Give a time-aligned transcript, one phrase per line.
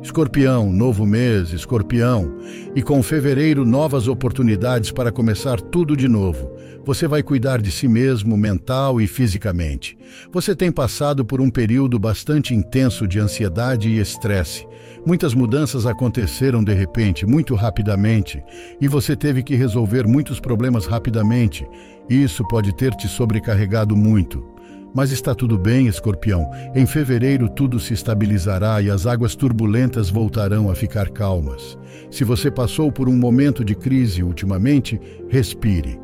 [0.00, 2.38] Escorpião, novo mês, escorpião.
[2.74, 6.48] E com fevereiro, novas oportunidades para começar tudo de novo.
[6.84, 9.98] Você vai cuidar de si mesmo, mental e fisicamente.
[10.32, 14.64] Você tem passado por um período bastante intenso de ansiedade e estresse.
[15.04, 18.40] Muitas mudanças aconteceram de repente, muito rapidamente,
[18.80, 21.66] e você teve que resolver muitos problemas rapidamente.
[22.08, 24.57] Isso pode ter te sobrecarregado muito.
[24.94, 26.50] Mas está tudo bem, escorpião.
[26.74, 31.78] Em fevereiro tudo se estabilizará e as águas turbulentas voltarão a ficar calmas.
[32.10, 36.00] Se você passou por um momento de crise ultimamente, respire.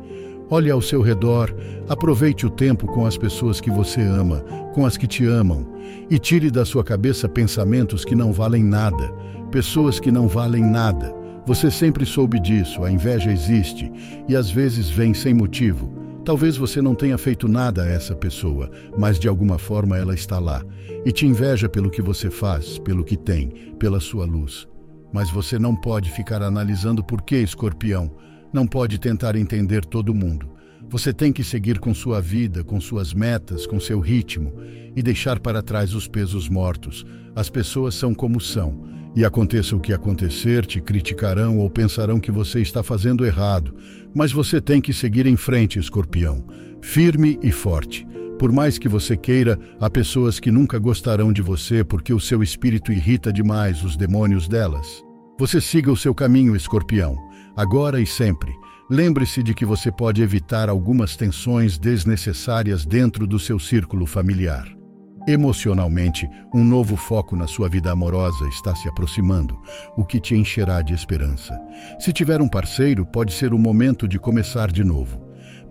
[0.49, 1.53] Olhe ao seu redor,
[1.89, 4.41] aproveite o tempo com as pessoas que você ama,
[4.73, 5.67] com as que te amam,
[6.07, 9.11] e tire da sua cabeça pensamentos que não valem nada,
[9.51, 11.11] pessoas que não valem nada.
[11.47, 13.91] Você sempre soube disso, a inveja existe
[14.29, 16.04] e às vezes vem sem motivo.
[16.25, 20.39] Talvez você não tenha feito nada a essa pessoa, mas de alguma forma ela está
[20.39, 20.65] lá
[21.05, 24.67] e te inveja pelo que você faz, pelo que tem, pela sua luz.
[25.13, 28.11] Mas você não pode ficar analisando por que, escorpião.
[28.51, 30.49] Não pode tentar entender todo mundo.
[30.89, 34.51] Você tem que seguir com sua vida, com suas metas, com seu ritmo
[34.95, 37.05] e deixar para trás os pesos mortos.
[37.35, 38.83] As pessoas são como são
[39.15, 43.73] e aconteça o que acontecer, te criticarão ou pensarão que você está fazendo errado.
[44.13, 46.45] Mas você tem que seguir em frente, escorpião,
[46.81, 48.05] firme e forte.
[48.37, 52.43] Por mais que você queira, há pessoas que nunca gostarão de você porque o seu
[52.43, 55.01] espírito irrita demais os demônios delas.
[55.39, 57.17] Você siga o seu caminho, escorpião,
[57.55, 58.51] agora e sempre.
[58.89, 64.84] Lembre-se de que você pode evitar algumas tensões desnecessárias dentro do seu círculo familiar.
[65.27, 69.59] Emocionalmente, um novo foco na sua vida amorosa está se aproximando,
[69.97, 71.59] o que te encherá de esperança.
[71.99, 75.19] Se tiver um parceiro, pode ser o momento de começar de novo,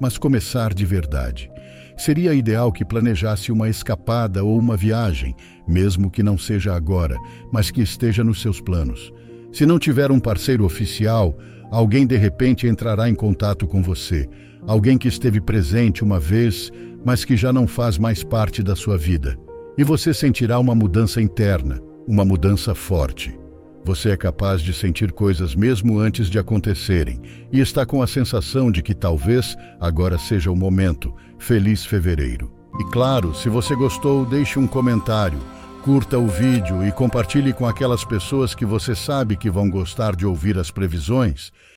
[0.01, 1.49] mas começar de verdade.
[1.97, 5.37] Seria ideal que planejasse uma escapada ou uma viagem,
[5.69, 7.17] mesmo que não seja agora,
[7.53, 9.13] mas que esteja nos seus planos.
[9.53, 11.39] Se não tiver um parceiro oficial,
[11.71, 14.29] alguém de repente entrará em contato com você,
[14.67, 16.73] alguém que esteve presente uma vez,
[17.05, 19.44] mas que já não faz mais parte da sua vida.
[19.77, 23.37] E você sentirá uma mudança interna, uma mudança forte.
[23.85, 27.21] Você é capaz de sentir coisas mesmo antes de acontecerem
[27.53, 31.13] e está com a sensação de que talvez agora seja o momento.
[31.39, 32.51] Feliz fevereiro.
[32.79, 35.39] E claro, se você gostou, deixe um comentário,
[35.83, 40.25] curta o vídeo e compartilhe com aquelas pessoas que você sabe que vão gostar de
[40.25, 41.53] ouvir as previsões.